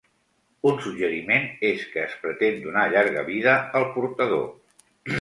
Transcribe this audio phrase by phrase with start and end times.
[0.69, 4.47] Un suggeriment és que es pretén donar llarga vida al portador.